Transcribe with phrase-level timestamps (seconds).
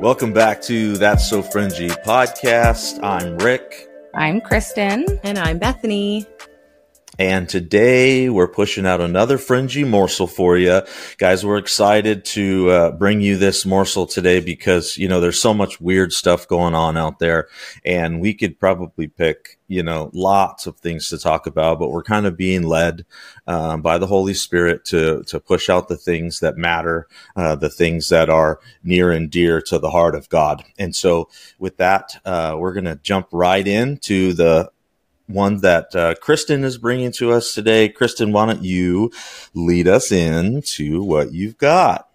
[0.00, 3.02] Welcome back to That's So Fringy podcast.
[3.02, 3.88] I'm Rick.
[4.14, 5.04] I'm Kristen.
[5.24, 6.26] And I'm Bethany.
[7.18, 10.82] And today we're pushing out another fringy morsel for you.
[11.18, 15.52] Guys, we're excited to uh, bring you this morsel today because, you know, there's so
[15.52, 17.48] much weird stuff going on out there
[17.84, 22.04] and we could probably pick, you know, lots of things to talk about, but we're
[22.04, 23.04] kind of being led
[23.48, 27.68] um, by the Holy Spirit to, to push out the things that matter, uh, the
[27.68, 30.62] things that are near and dear to the heart of God.
[30.78, 31.28] And so
[31.58, 34.70] with that, uh, we're going to jump right into the
[35.28, 37.88] one that uh, Kristen is bringing to us today.
[37.88, 39.12] Kristen, why don't you
[39.54, 42.08] lead us into what you've got?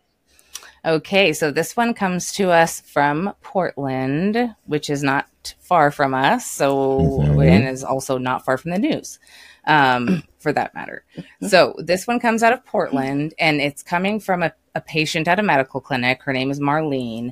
[0.85, 6.45] Okay, so this one comes to us from Portland, which is not far from us.
[6.49, 7.41] So, mm-hmm.
[7.41, 9.17] and is also not far from the news,
[9.65, 11.05] um, for that matter.
[11.47, 15.39] So, this one comes out of Portland, and it's coming from a, a patient at
[15.39, 16.21] a medical clinic.
[16.23, 17.31] Her name is Marlene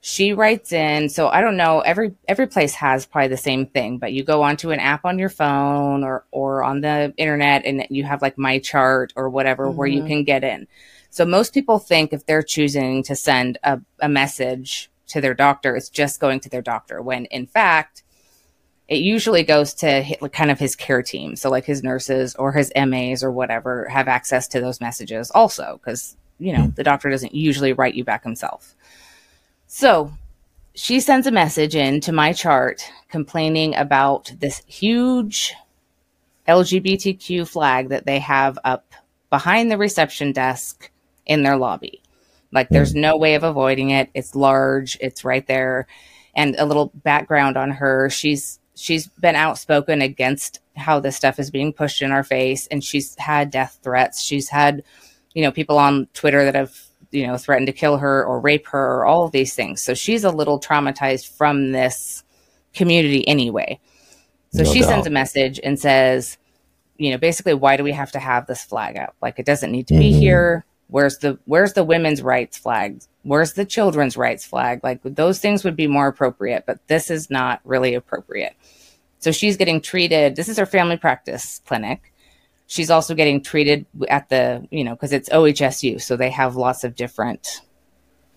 [0.00, 3.98] she writes in so i don't know every every place has probably the same thing
[3.98, 7.86] but you go onto an app on your phone or or on the internet and
[7.90, 9.76] you have like MyChart or whatever mm-hmm.
[9.76, 10.08] where you mm-hmm.
[10.08, 10.66] can get in
[11.10, 15.76] so most people think if they're choosing to send a, a message to their doctor
[15.76, 18.02] it's just going to their doctor when in fact
[18.88, 22.72] it usually goes to kind of his care team so like his nurses or his
[22.74, 27.34] mas or whatever have access to those messages also because you know the doctor doesn't
[27.34, 28.74] usually write you back himself
[29.72, 30.12] so
[30.74, 35.54] she sends a message in to MyChart complaining about this huge
[36.48, 38.92] LGBTQ flag that they have up
[39.30, 40.90] behind the reception desk
[41.24, 42.02] in their lobby.
[42.50, 42.74] Like hmm.
[42.74, 44.10] there's no way of avoiding it.
[44.12, 45.86] It's large, it's right there.
[46.34, 51.52] And a little background on her, she's she's been outspoken against how this stuff is
[51.52, 54.20] being pushed in our face and she's had death threats.
[54.20, 54.82] She's had,
[55.32, 58.66] you know, people on Twitter that have you know, threatened to kill her or rape
[58.68, 59.82] her or all of these things.
[59.82, 62.24] So she's a little traumatized from this
[62.74, 63.80] community anyway.
[64.52, 64.88] So no she doubt.
[64.88, 66.38] sends a message and says,
[66.96, 69.14] you know, basically, why do we have to have this flag up?
[69.22, 70.00] Like, it doesn't need to mm-hmm.
[70.00, 70.64] be here.
[70.88, 73.00] Where's the Where's the women's rights flag?
[73.22, 74.80] Where's the children's rights flag?
[74.82, 78.54] Like those things would be more appropriate, but this is not really appropriate.
[79.20, 80.34] So she's getting treated.
[80.34, 82.12] This is her family practice clinic
[82.70, 86.84] she's also getting treated at the you know because it's OHSU, so they have lots
[86.84, 87.60] of different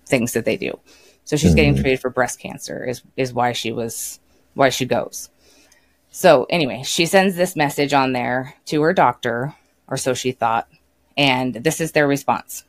[0.06, 0.78] things that they do.
[1.24, 1.56] So she's mm-hmm.
[1.56, 4.20] getting treated for breast cancer is is why she was
[4.56, 5.30] why she goes.
[6.10, 9.56] So anyway, she sends this message on there to her doctor,
[9.88, 10.68] or so she thought,
[11.16, 12.66] and this is their response.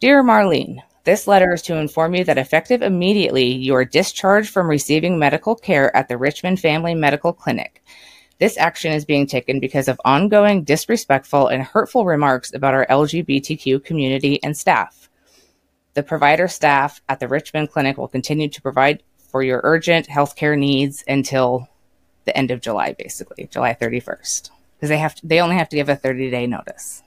[0.00, 4.68] Dear Marlene, this letter is to inform you that effective immediately, you are discharged from
[4.68, 7.82] receiving medical care at the Richmond Family Medical Clinic.
[8.38, 13.84] This action is being taken because of ongoing disrespectful and hurtful remarks about our LGBTQ
[13.84, 15.08] community and staff.
[15.94, 20.56] The provider staff at the Richmond Clinic will continue to provide for your urgent healthcare
[20.56, 21.68] needs until
[22.24, 24.50] the end of July, basically, July 31st.
[24.76, 27.02] Because they have to, they only have to give a 30 day notice.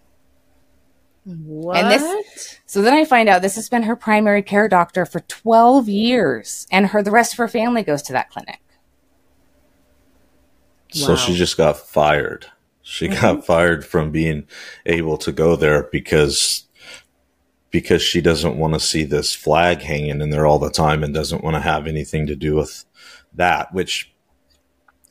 [1.23, 1.77] What?
[1.77, 5.19] And this, so then I find out this has been her primary care doctor for
[5.21, 8.59] 12 years, and her the rest of her family goes to that clinic.
[10.91, 12.47] So she just got fired.
[12.81, 13.21] She mm-hmm.
[13.21, 14.47] got fired from being
[14.85, 16.67] able to go there because
[17.69, 21.13] because she doesn't want to see this flag hanging in there all the time and
[21.13, 22.83] doesn't want to have anything to do with
[23.33, 24.13] that which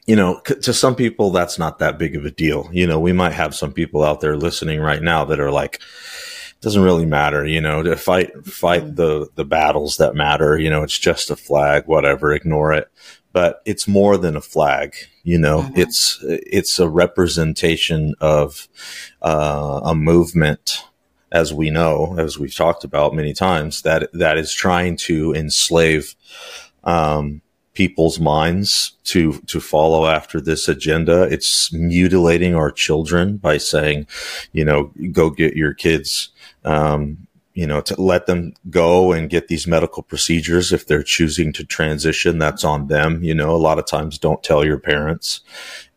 [0.06, 3.12] you know to some people that's not that big of a deal you know we
[3.12, 5.80] might have some people out there listening right now that are like
[6.60, 8.94] doesn't really matter you know to fight fight mm-hmm.
[8.96, 12.90] the the battles that matter you know it's just a flag whatever ignore it
[13.32, 14.94] but it's more than a flag.
[15.22, 15.80] You know, mm-hmm.
[15.80, 18.68] it's it's a representation of
[19.22, 20.84] uh, a movement,
[21.30, 26.16] as we know, as we've talked about many times, that that is trying to enslave
[26.84, 27.42] um,
[27.74, 31.22] people's minds to to follow after this agenda.
[31.22, 34.06] It's mutilating our children by saying,
[34.52, 36.30] you know, go get your kids.
[36.64, 37.26] Um,
[37.60, 41.62] you know, to let them go and get these medical procedures if they're choosing to
[41.62, 42.38] transition.
[42.38, 43.22] That's on them.
[43.22, 45.42] You know, a lot of times don't tell your parents.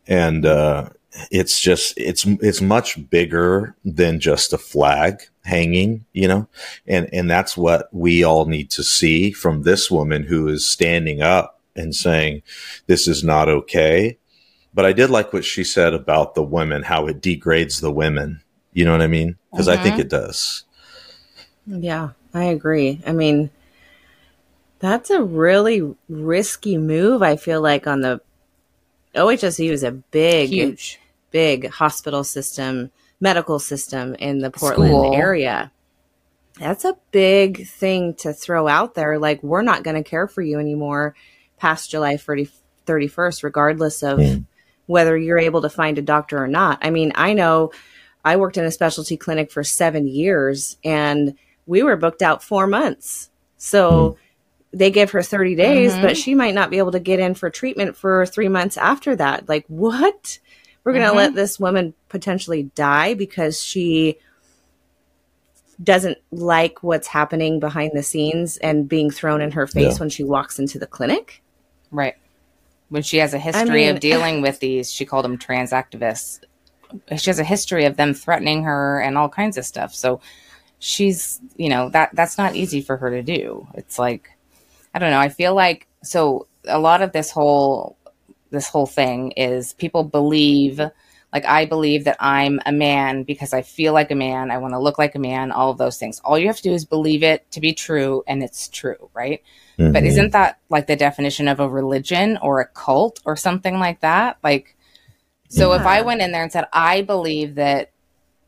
[0.05, 0.89] And, uh,
[1.31, 6.49] it's just, it's, it's much bigger than just a flag hanging, you know,
[6.85, 11.21] and, and that's what we all need to see from this woman who is standing
[11.21, 12.41] up and saying,
[12.87, 14.17] this is not okay.
[14.73, 18.41] But I did like what she said about the women, how it degrades the women.
[18.73, 19.37] You know what I mean?
[19.51, 19.79] Because mm-hmm.
[19.79, 20.01] I think mm-hmm.
[20.01, 20.65] it does.
[21.65, 23.01] Yeah, I agree.
[23.05, 23.49] I mean,
[24.79, 28.21] that's a really risky move, I feel like, on the
[29.15, 30.99] OHSU is a big, Huge.
[31.31, 35.13] big hospital system, medical system in the Portland School.
[35.13, 35.71] area.
[36.59, 39.17] That's a big thing to throw out there.
[39.17, 41.15] Like, we're not going to care for you anymore
[41.57, 42.49] past July 30,
[42.85, 44.19] 31st, regardless of
[44.85, 46.79] whether you're able to find a doctor or not.
[46.81, 47.71] I mean, I know
[48.25, 52.67] I worked in a specialty clinic for seven years and we were booked out four
[52.67, 53.29] months.
[53.57, 54.17] So
[54.73, 56.01] they give her 30 days, Mhm.
[56.01, 59.15] but she might not be able to get in for treatment for three months after
[59.15, 59.47] that.
[59.47, 60.39] Like, what?
[60.83, 61.17] We're going to Mhm.
[61.17, 64.17] let this woman potentially die because she
[65.81, 69.99] doesn't like what's happening behind the scenes and being thrown in her face Yeah.
[69.99, 71.41] when she walks into the clinic.
[71.91, 72.15] Right.
[72.89, 76.39] When she has a history mean- of dealing with these, she called them trans activists.
[77.17, 79.95] She has a history of them threatening her and all kinds of stuff.
[79.95, 80.19] So
[80.83, 83.67] she's, you know, that that's not easy for her to do.
[83.73, 84.29] It's like
[84.93, 85.19] I don't know.
[85.19, 87.97] I feel like so a lot of this whole
[88.51, 90.79] this whole thing is people believe
[91.31, 94.73] like I believe that I'm a man because I feel like a man, I want
[94.75, 96.21] to look like a man, all of those things.
[96.23, 99.41] All you have to do is believe it to be true and it's true, right?
[99.77, 100.07] But Mhm.
[100.07, 104.37] isn't that like the definition of a religion or a cult or something like that?
[104.43, 104.75] Like,
[105.49, 107.92] so if I went in there and said, I believe that,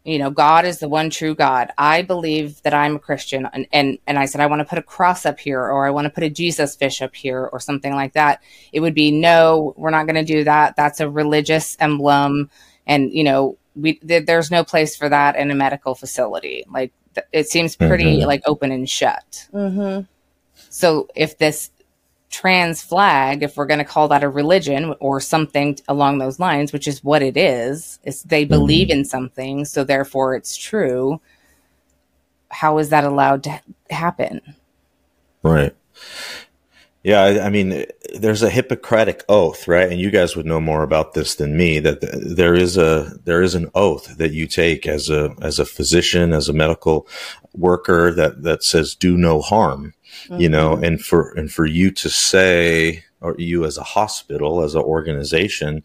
[0.05, 1.71] you know, God is the one true God.
[1.77, 3.49] I believe that I'm a Christian.
[3.51, 5.89] And, and, and I said, I want to put a cross up here or I
[5.89, 8.41] want to put a Jesus fish up here or something like that.
[8.71, 10.75] It would be, no, we're not going to do that.
[10.75, 12.51] That's a religious emblem.
[12.85, 16.63] And, you know, we, th- there's no place for that in a medical facility.
[16.71, 18.27] Like, th- it seems pretty Mhm.
[18.27, 19.47] like open and shut.
[19.51, 20.03] Mm-hmm.
[20.69, 21.71] So if this
[22.35, 26.73] trans flag, if we're going to call that a religion or something along those lines,
[26.73, 28.49] which is what it is, is they mm-hmm.
[28.49, 31.21] believe in something, so therefore it's true.
[32.49, 34.41] How is that allowed to happen?
[35.43, 35.73] Right.
[37.03, 39.89] Yeah, I, I mean, there's a Hippocratic oath, right?
[39.89, 41.79] And you guys would know more about this than me.
[41.79, 45.65] That there is a there is an oath that you take as a as a
[45.65, 47.07] physician, as a medical
[47.53, 49.93] worker that that says do no harm.
[50.29, 54.75] You know, and for and for you to say, or you as a hospital, as
[54.75, 55.83] an organization,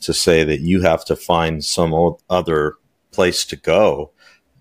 [0.00, 1.94] to say that you have to find some
[2.28, 2.74] other
[3.12, 4.10] place to go,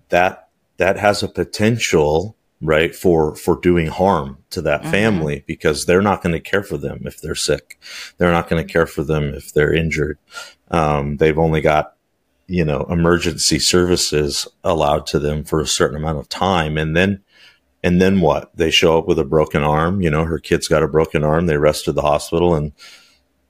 [0.10, 4.92] that that has a potential right for for doing harm to that Mhm.
[4.92, 7.80] family because they're not going to care for them if they're sick.
[8.18, 10.18] They're not going to care for them if they're injured.
[10.72, 11.94] Um, they've only got
[12.48, 16.78] you know emergency services allowed to them for a certain amount of time.
[16.78, 17.22] And then
[17.84, 20.84] and then what they show up with a broken arm you know her kid's got
[20.84, 22.72] a broken arm they rush to the hospital and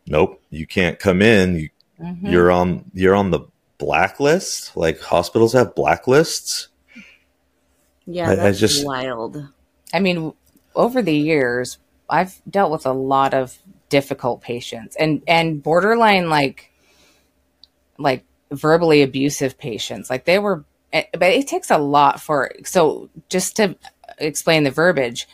[0.07, 1.69] nope you can't come in you,
[2.01, 2.31] Mhm.
[2.31, 3.41] you're on you're on the
[3.77, 6.67] blacklist like hospitals have blacklists
[8.05, 9.47] Yeah, I- I just- wild.
[9.93, 10.33] I mean,
[10.75, 11.77] over the years,
[12.09, 13.57] I've dealt with a lot of
[13.89, 16.71] difficult patients and and borderline like
[17.97, 20.09] like verbally abusive patients.
[20.09, 22.51] Like they were, eh, but it takes a lot for.
[22.65, 23.75] So just to
[24.19, 25.27] explain the verbiage,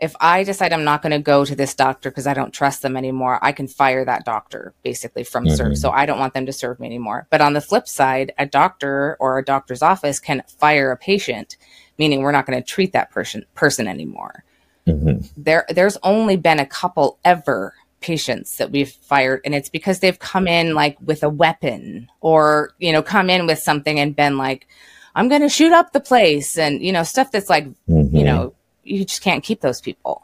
[0.00, 2.82] if I decide I'm not going to go to this doctor because I don't trust
[2.82, 5.56] them anymore, I can fire that doctor basically from Mhm.
[5.56, 5.78] serve.
[5.78, 7.28] So I don't want them to serve me anymore.
[7.30, 11.56] But on the flip side, a doctor or a doctor's office can fire a patient,
[11.98, 14.42] meaning we're not going to treat that person person anymore.
[14.88, 15.30] Mhm.
[15.36, 20.18] There, there's only been a couple ever patients that we've fired, and it's because they've
[20.18, 24.36] come in like with a weapon or you know come in with something and been
[24.36, 24.66] like,
[25.14, 28.24] "I'm going to shoot up the place," and you know stuff that's like you Mhm.
[28.24, 28.54] know
[28.84, 30.22] you just can't keep those people.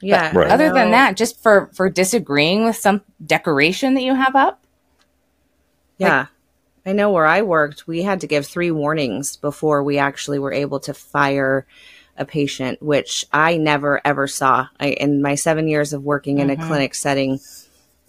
[0.00, 0.36] Yeah.
[0.36, 0.50] Right.
[0.50, 4.60] Other than that, just for for disagreeing with some decoration that you have up,
[5.98, 6.26] Yeah.
[6.86, 10.52] I know where I worked, we had to give three warnings before we actually were
[10.52, 11.64] able to fire
[12.18, 14.66] a patient, which I never ever saw.
[14.78, 16.66] I, in my seven years of working in a Mhm.
[16.66, 17.40] clinic setting,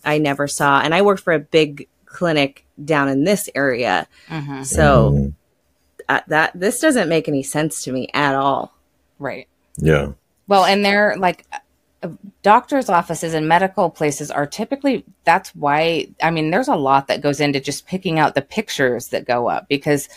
[0.04, 0.82] I never saw.
[0.82, 4.08] And I worked for a big clinic down in this area.
[4.28, 4.64] Mm-hmm.
[4.64, 5.34] So Mhm.
[6.10, 8.74] Uh, that this doesn't make any sense to me at all.
[9.20, 9.48] right?
[9.78, 10.12] yeah
[10.48, 11.46] Well, and they're like
[12.04, 12.10] uh,
[12.44, 17.22] doctors' offices and medical places are typically that's why I mean there's a lot that
[17.22, 20.10] goes into just picking out the pictures that go up because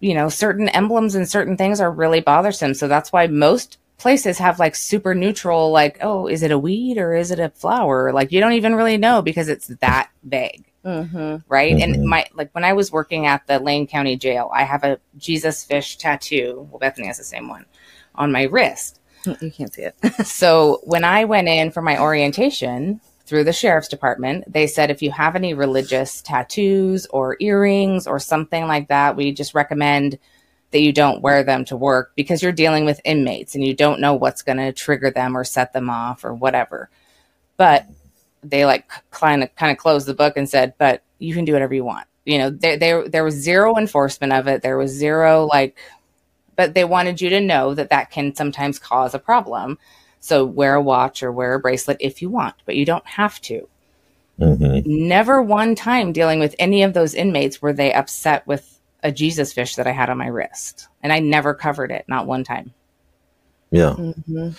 [0.00, 2.74] you know certain emblems and certain things are really bothersome.
[2.74, 6.96] So that's why most places have like super neutral like oh is it a weed
[6.96, 10.64] or is it a flower like you don't even really know because it's that vague
[10.84, 11.36] Mm-hmm.
[11.48, 11.76] right?
[11.76, 11.82] Mhm.
[11.82, 14.98] And my like when I was working at the Lane County Jail, I have a
[15.18, 16.66] Jesus fish tattoo.
[16.70, 17.66] Well, Bethany has the same one
[18.14, 18.98] on my wrist.
[19.26, 19.94] You can't see it.
[20.26, 25.02] So when I went in for my orientation through the sheriff's department, they said if
[25.02, 30.18] you have any religious tattoos or earrings or something like that, we just recommend
[30.70, 34.00] that you don't wear them to work because you're dealing with inmates and you don't
[34.00, 36.88] know what's going to trigger them or set them off or whatever.
[37.56, 37.86] But
[38.42, 41.52] they like kind of kind of closed the book and said, "But you can do
[41.52, 44.62] whatever you want." You know, there there there was zero enforcement of it.
[44.62, 45.78] There was zero like,
[46.56, 49.78] but they wanted you to know that that can sometimes cause a problem.
[50.20, 53.40] So wear a watch or wear a bracelet if you want, but you don't have
[53.42, 53.68] to.
[54.38, 55.08] Mm-hmm.
[55.08, 59.52] Never one time dealing with any of those inmates were they upset with a Jesus
[59.52, 62.72] fish that I had on my wrist, and I never covered it, not one time.
[63.70, 63.94] Yeah.
[63.98, 64.50] Mm-hmm.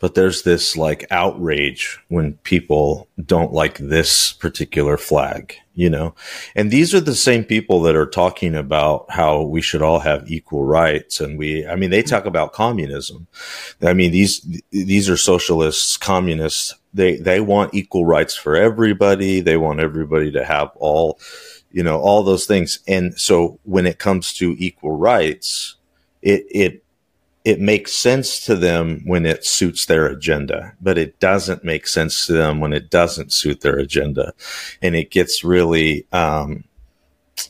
[0.00, 6.14] But there's this like outrage when people don't like this particular flag, you know?
[6.54, 10.30] And these are the same people that are talking about how we should all have
[10.30, 11.20] equal rights.
[11.20, 13.26] And we, I mean, they talk about communism.
[13.82, 14.40] I mean, these,
[14.70, 16.74] these are socialists, communists.
[16.94, 19.40] They, they want equal rights for everybody.
[19.40, 21.18] They want everybody to have all,
[21.72, 22.78] you know, all those things.
[22.86, 25.74] And so when it comes to equal rights,
[26.22, 26.84] it, it,
[27.48, 32.26] it makes sense to them when it suits their agenda, but it doesn't make sense
[32.26, 34.34] to them when it doesn't suit their agenda.
[34.82, 36.64] And it gets really, um,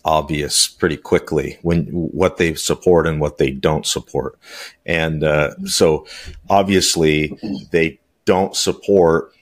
[0.05, 4.38] obvious pretty quickly when what they support and what they don't support.
[4.87, 6.07] And, uh, so
[6.49, 7.37] obviously
[7.73, 9.33] they don't support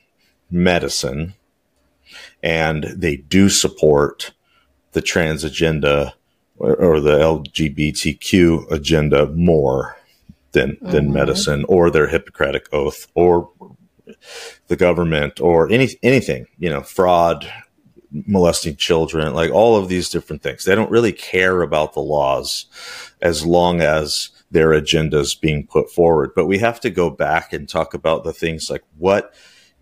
[0.50, 1.34] medicine
[2.42, 4.32] and they do support
[4.92, 6.14] the trans agenda
[6.56, 9.96] or, or the LGBTQ agenda more
[10.56, 10.90] than mm-hmm.
[10.90, 13.50] than medicine or their Hippocratic oath or
[14.68, 17.50] the government or any anything, you know, fraud,
[18.10, 20.64] molesting children, like all of these different things.
[20.64, 22.66] They don't really care about the laws
[23.20, 26.30] as long as their agenda is being put forward.
[26.34, 29.34] But we have to go back and talk about the things like what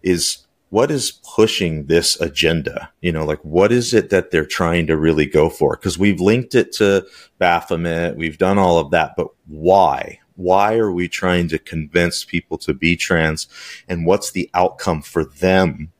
[0.02, 0.38] is
[0.70, 2.90] what is pushing this agenda?
[3.00, 5.76] You know, like what is it that they're trying to really go for?
[5.76, 7.06] Because we've linked it to
[7.38, 10.18] Baphomet, we've done all of that, but why?
[10.36, 13.48] Why are we trying to convince people to be trans?
[13.88, 15.92] And what's the outcome for them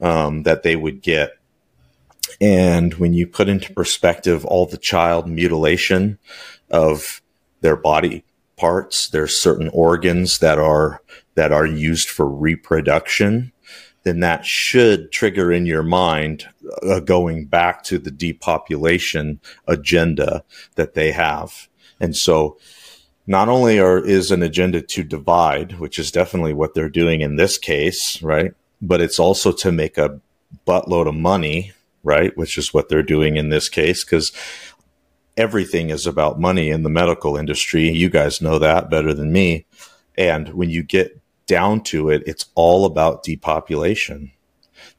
[0.00, 1.32] um, that they would get?
[2.40, 6.18] And when you put into perspective all the child mutilation
[6.70, 7.22] of
[7.60, 8.24] their body
[8.56, 11.02] parts, there's certain organs that are
[11.34, 13.52] that are used for reproduction
[14.06, 16.46] then that should trigger in your mind
[16.88, 20.44] uh, going back to the depopulation agenda
[20.76, 21.66] that they have.
[21.98, 22.56] And so
[23.26, 27.36] not only are, is an agenda to divide, which is definitely what they're doing in
[27.36, 28.52] this case, right?
[28.80, 30.20] But it's also to make a
[30.66, 31.72] buttload of money,
[32.04, 32.36] right?
[32.36, 34.32] Which is what they're doing in this case, because
[35.36, 37.88] everything is about money in the medical industry.
[37.90, 39.66] You guys know that better than me.
[40.16, 44.32] And when you get down to it, it's all about depopulation.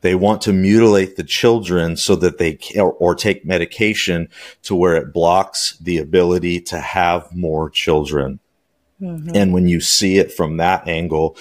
[0.02, 4.30] They want to mutilate the children so that they or, or take medication
[4.64, 8.40] to where it blocks the ability to have more children.
[9.02, 9.36] Mm-hmm.
[9.36, 11.38] And when you see it from that angle,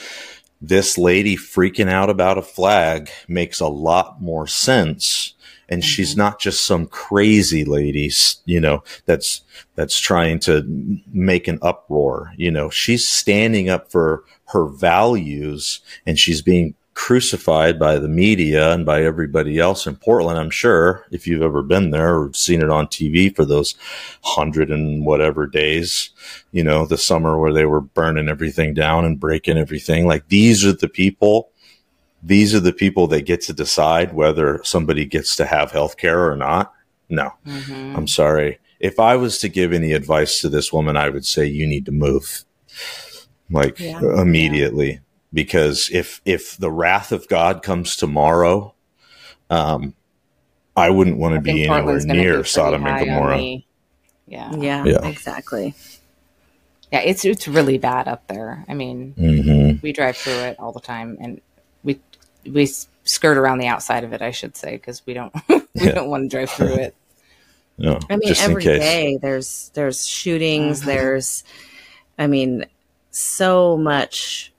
[0.60, 5.34] this lady freaking out about a flag makes a lot more sense
[5.68, 5.88] and mm-hmm.
[5.88, 8.10] she's not just some crazy lady,
[8.44, 9.42] you know, that's
[9.74, 10.64] that's trying to
[11.12, 12.32] make an uproar.
[12.36, 18.72] You know, she's standing up for her values, and she's being crucified by the media
[18.72, 20.38] and by everybody else in Portland.
[20.38, 23.74] I'm sure if you've ever been there or seen it on TV for those
[24.22, 26.10] hundred and whatever days,
[26.52, 30.06] you know, the summer where they were burning everything down and breaking everything.
[30.06, 31.50] Like these are the people
[32.22, 36.28] these are the people that get to decide whether somebody gets to have health care
[36.28, 36.72] or not.
[37.08, 37.94] No, mm-hmm.
[37.94, 38.58] I'm sorry.
[38.80, 41.84] If I was to give any advice to this woman, I would say you need
[41.86, 42.44] to move
[43.50, 44.00] like yeah.
[44.20, 44.98] immediately yeah.
[45.36, 48.74] Because if if the wrath of God comes tomorrow,
[49.50, 49.94] um,
[50.74, 53.38] I wouldn't want to be anywhere near Sodom and Gomorrah.
[53.38, 53.62] Yeah.
[54.56, 54.84] yeah.
[54.84, 55.74] yeah, exactly.
[56.90, 58.64] Yeah, it's it's really bad up there.
[58.66, 59.78] I mean, mm-hmm.
[59.82, 61.42] we drive through it all the time, and
[61.84, 62.00] we
[62.46, 62.66] we
[63.04, 65.92] skirt around the outside of it, I should say, because we don't we yeah.
[65.92, 66.96] don't want to drive through it.
[67.76, 70.88] No, I mean every day there's there's shootings, mm-hmm.
[70.92, 71.44] there's
[72.18, 72.64] I mean
[73.10, 74.54] so much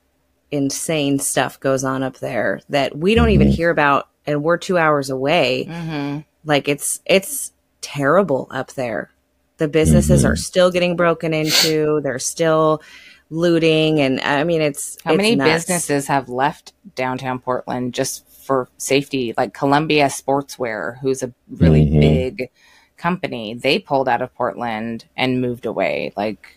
[0.52, 3.34] insane stuff goes on up there that we don't mm-hmm.
[3.34, 5.66] even hear about and we're 2 hours away.
[5.70, 6.20] Mm-hmm.
[6.46, 7.52] Like it's it's
[7.82, 9.12] terrible up there.
[9.58, 10.38] The businesses are mm-hmm.
[10.38, 12.00] still getting broken into.
[12.02, 12.82] They're still
[13.30, 15.66] looting and I mean it's how it's many nuts.
[15.66, 22.00] businesses have left downtown Portland just for safety like Columbia Sportswear who's a really mm-hmm.
[22.00, 22.50] big
[22.96, 26.57] company they pulled out of Portland and moved away like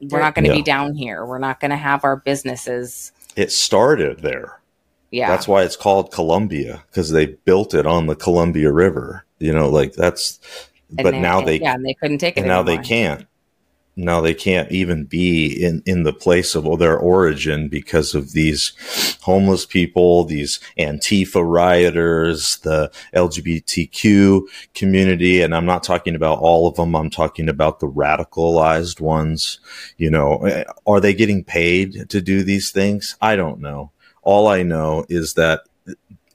[0.00, 0.56] we're not going to yeah.
[0.56, 1.24] be down here.
[1.24, 3.12] We're not going to have our businesses.
[3.36, 4.60] It started there.
[5.10, 5.28] Yeah.
[5.28, 9.68] That's why it's called Columbia because they built it on the Columbia River you know
[9.68, 10.40] like that's
[10.96, 13.26] and but now they yeah and they couldn't take it now they can't
[13.98, 18.72] no, they can't even be in, in the place of their origin because of these
[19.22, 25.42] homeless people, these Antifa rioters, the LGBTQ community.
[25.42, 26.94] And I'm not talking about all of them.
[26.94, 29.58] I'm talking about the radicalized ones.
[29.96, 33.16] You know, eh, are they getting paid to do these things?
[33.20, 33.90] I don't know.
[34.22, 35.62] All I know is that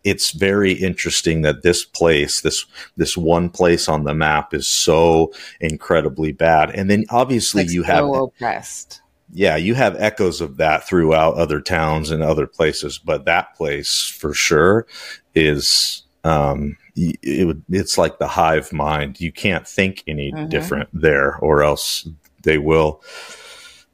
[0.04, 2.66] it's very interesting that this place, this
[2.98, 5.32] this one place on the map, is so
[5.62, 6.72] incredibly bad.
[6.72, 9.02] And then obviously Like you so have oppressed.
[9.32, 14.02] yeah, you have echoes of that throughout other towns and other places, but that place
[14.06, 14.86] for sure
[15.36, 19.20] is um it it's like the hive mind.
[19.20, 20.50] You can't think any Mhm.
[20.50, 22.08] different there or else
[22.44, 23.02] they will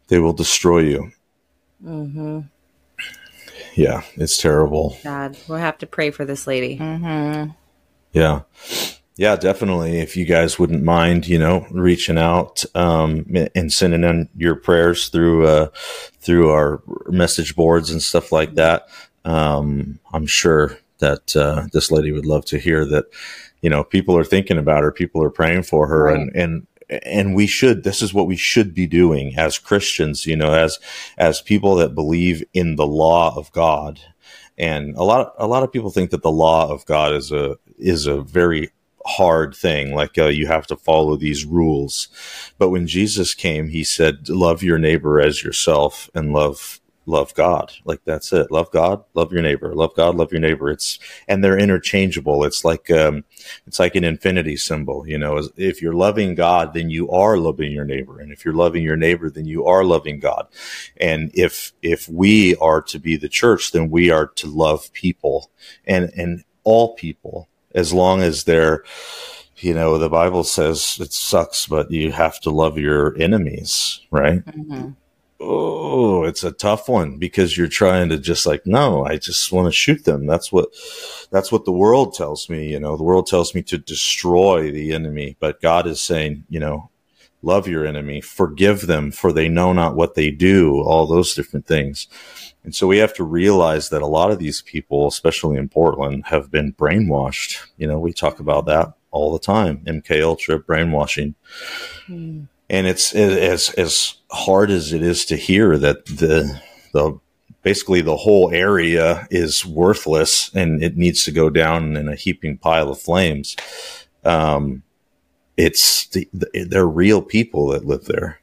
[0.10, 1.12] they will destroy you.
[1.86, 2.40] Mm-hmm.
[3.80, 4.98] Yeah, it's terrible.
[5.04, 6.78] God, we'll have to pray for this lady.
[6.78, 7.52] Mm-hmm.
[8.14, 8.42] Yeah.
[9.16, 10.00] Yeah, definitely.
[10.00, 15.10] If you guys wouldn't mind, you know, reaching out um, and sending in your prayers
[15.10, 15.68] through uh,
[16.22, 18.88] through our message boards and stuff like that,
[19.26, 23.06] um, I'm sure that uh, this lady would love to hear that.
[23.62, 26.18] You know, people are thinking about her, people are praying for her, Right.
[26.22, 27.84] and and and we should.
[27.84, 30.26] This is what we should be doing as Christians.
[30.26, 30.80] You know, as
[31.18, 34.00] as people that believe in the law of God.
[34.58, 37.58] And a lot, a lot of people think that the law of God is a
[37.78, 38.72] is a very
[39.06, 39.96] hard thing.
[39.96, 42.10] Like uh, you have to follow these rules.
[42.58, 47.74] But when Jesus came, he said, "Love your neighbor as yourself, and love love God."
[47.86, 48.52] Like that's it.
[48.52, 49.74] Love God, love your neighbor.
[49.76, 50.70] Love God, love your neighbor.
[50.70, 52.44] It's and they're interchangeable.
[52.44, 53.24] It's like um,
[53.68, 55.08] it's like an infinity symbol.
[55.08, 58.54] You know, if you're loving God, then you are loving your neighbor, and if you're
[58.54, 60.48] loving your neighbor, then you are loving God.
[60.98, 65.52] And if if we are to be the church, then we are to love people
[65.86, 68.84] and and all people as long as they're
[69.58, 74.46] you know the bible says it sucks but you have to love your enemies right
[74.46, 74.90] Mm-hmm.
[75.40, 79.66] Oh it's a tough one because you're trying to just like no i just want
[79.66, 80.26] to shoot them.
[80.26, 80.70] That's what
[81.32, 82.98] that's what the world tells me you know.
[82.98, 86.90] The world tells me to destroy the enemy but god is saying you know
[87.42, 91.66] love your enemy forgive them for they know not what they do all those different
[91.66, 92.08] things.
[92.66, 96.26] And so we have to realize that a lot of these people especially in portland
[96.26, 97.66] have been brainwashed.
[97.78, 99.80] You know we talk about that all the time.
[99.86, 101.36] Mk ultra brainwashing.
[102.08, 102.44] Mm-hmm.
[102.70, 106.62] And it's as as hard as it is to hear that the
[106.94, 107.20] the
[107.64, 112.58] basically the whole area is worthless and it needs to go down in a heaping
[112.58, 113.56] pile of flames.
[114.24, 114.84] Um,
[115.58, 118.40] it's the, the, they're real people that live there,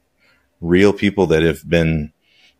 [0.60, 2.12] real people that have been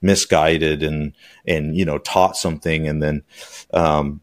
[0.02, 1.12] misguided and
[1.46, 3.22] and you know taught something and then
[3.72, 4.20] um,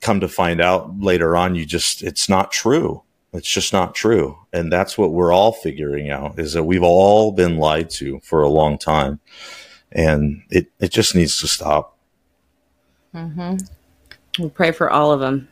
[0.00, 4.38] come to find out later on you just it's not true it's just not true.
[4.52, 8.42] And that's what we're all figuring out is that we've all been lied to for
[8.42, 9.20] a long time.
[9.92, 11.96] And it, it just needs to stop.
[13.14, 13.56] Mm-hmm.
[14.38, 15.48] We'll pray for all of them.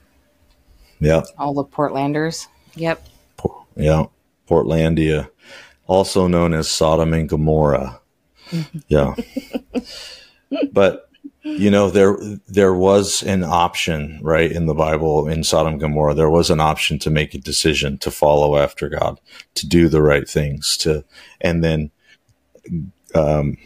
[1.01, 1.23] Yeah.
[1.39, 2.47] All the Portlanders.
[2.75, 3.07] Yep.
[3.77, 4.07] Yeah.
[4.49, 5.29] Portlandia,
[5.87, 8.01] also known as Sodom and Gomorrah.
[8.89, 9.15] Yeah.
[10.73, 11.11] but
[11.47, 16.15] you know there there was an option right in the bible in sodom and gomorrah
[16.15, 19.21] there was an option to make a decision to follow after god
[19.55, 21.05] to do the right things to
[21.41, 21.91] and then
[23.15, 23.57] um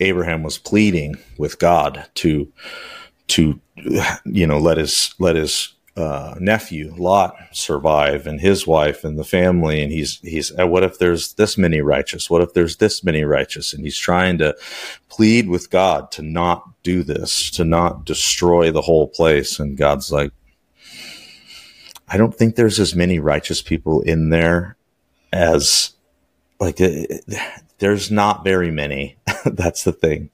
[0.00, 2.50] abraham was pleading with god to
[3.28, 3.60] to
[4.24, 9.24] you know let his let his uh, nephew Lot survive and his wife and the
[9.24, 12.30] family and he's he's uh, what if there's this many righteous?
[12.30, 13.74] What if there's this many righteous?
[13.74, 14.56] And he's trying to
[15.10, 19.58] plead with God to not do this to not destroy the whole place.
[19.58, 20.32] And God's like
[22.08, 24.76] I don't think there's as many righteous people in there
[25.30, 25.92] as
[26.58, 27.22] like it,
[27.78, 29.16] there's not very many.
[29.44, 30.30] That's the thing.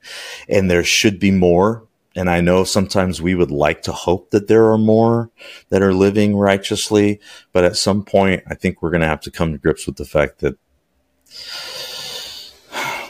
[0.49, 1.88] And there should be more
[2.19, 5.31] and I know sometimes we would like to hope that there are more
[5.69, 7.21] that are living righteously,
[7.53, 9.97] but at some point, I think we're going to have to come to grips with
[9.97, 10.59] the fact that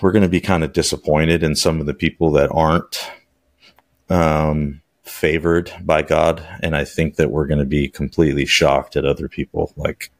[0.02, 3.10] we're going to be kind of disappointed in some of the people that aren't
[4.10, 9.06] um, favored by God, and I think that we're going to be completely shocked at
[9.06, 9.72] other people.
[9.74, 10.10] Like,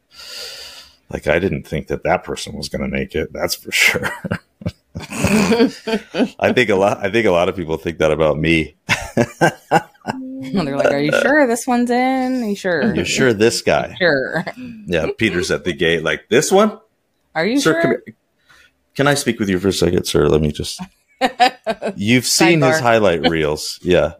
[1.11, 3.31] like I didn't think that that person was going to make it.
[3.31, 4.09] That's for sure.
[6.39, 6.97] I think a lot.
[7.05, 8.75] I think a lot of people think that about me.
[10.41, 12.43] They're like, "Are you sure this one's in?
[12.43, 12.95] Are you sure?
[12.95, 13.95] You're sure this guy?
[13.97, 14.45] Sure.
[14.85, 16.03] Yeah, Peter's at the gate.
[16.03, 16.79] Like this one,
[17.35, 17.81] Are you sir.
[17.81, 18.01] sure?
[18.05, 18.15] Here.
[18.95, 20.27] Can I speak with you for a second, sir?
[20.27, 20.81] Let me just.
[21.95, 24.13] You've seen his highlight reels, yeah,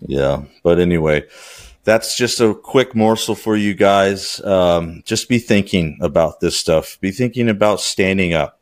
[0.00, 0.42] yeah.
[0.62, 1.24] But anyway,
[1.84, 4.40] that's just a quick morsel for you guys.
[4.40, 6.98] Um, just be thinking about this stuff.
[7.00, 8.58] Be thinking about standing up.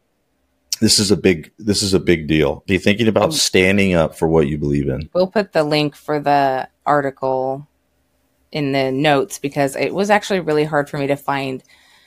[0.80, 1.52] This is a big.
[1.58, 2.64] This is a big deal.
[2.66, 5.10] Be thinking about um, standing up for what you believe in.
[5.12, 7.68] We'll put the link for the article
[8.50, 11.62] in the notes because it was actually really hard for me to find.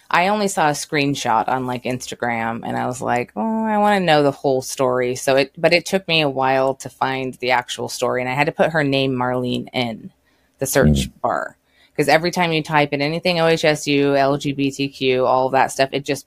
[0.09, 3.99] I only saw a screenshot on like Instagram and I was like, "Oh, I want
[3.99, 7.35] to know the whole story." So it but it took me a while to find
[7.35, 10.11] the actual story and I had to put her name Marlene in
[10.57, 11.21] the search mm.
[11.21, 11.57] bar
[11.91, 16.25] because every time you type in anything OHSU, LGBTQ, all of that stuff, it just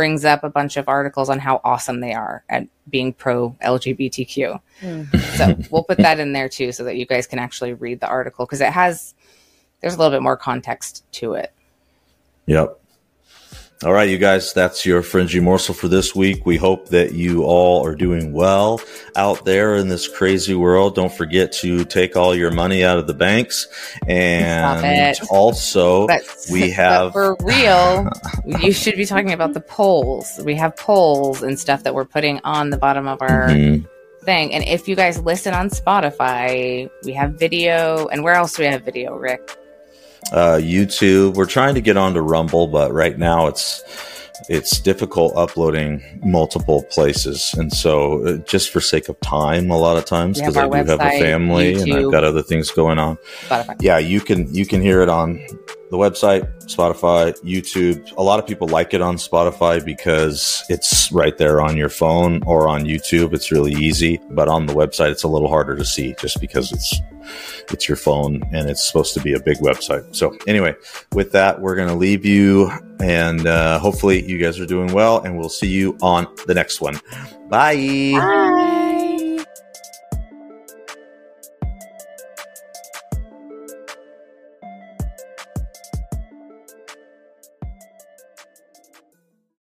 [0.00, 4.58] brings up a bunch of articles on how awesome they are at being pro LGBTQ.
[4.80, 5.20] Mm.
[5.36, 8.08] So we'll put that in there too so that you guys can actually read the
[8.08, 9.14] article because it has
[9.82, 11.52] there's a little bit more context to it.
[12.46, 12.80] Yep.
[13.82, 16.44] All right, you guys, that's your fringy morsel for this week.
[16.44, 18.78] We hope that you all are doing well
[19.16, 20.94] out there in this crazy world.
[20.94, 23.66] Don't forget to take all your money out of the banks.
[24.06, 27.12] And also, but, we have.
[27.12, 28.06] for real,
[28.60, 30.38] you should be talking about the polls.
[30.44, 33.48] We have polls and stuff that we're putting on the bottom of our.
[33.48, 33.86] Mm-hmm.
[34.22, 34.52] Thing.
[34.52, 38.06] And if you guys listen on Spotify, we have video.
[38.08, 39.56] And where else do we have video, Rick?
[40.32, 41.34] Uh, YouTube.
[41.34, 43.82] We're trying to get onto Rumble, but right now it's
[44.48, 49.96] it's difficult uploading multiple places, and so uh, just for sake of time, a lot
[49.96, 52.70] of times because I do website, have a family YouTube, and I've got other things
[52.70, 53.18] going on.
[53.48, 53.76] Spotify.
[53.80, 55.34] Yeah, you can you can hear it on
[55.90, 58.16] the website, Spotify, YouTube.
[58.16, 62.42] A lot of people like it on Spotify because it's right there on your phone
[62.46, 63.34] or on YouTube.
[63.34, 66.72] It's really easy, but on the website, it's a little harder to see just because
[66.72, 67.00] it's
[67.70, 70.14] it's your phone and it's supposed to be a big website.
[70.14, 70.74] So anyway,
[71.12, 75.20] with that, we're going to leave you and uh, hopefully you guys are doing well
[75.22, 77.00] and we'll see you on the next one.
[77.48, 78.12] Bye.
[78.14, 78.79] Bye.